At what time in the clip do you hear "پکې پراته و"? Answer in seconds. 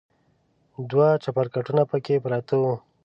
1.91-2.63